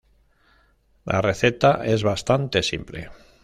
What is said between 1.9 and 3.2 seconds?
bastante simple.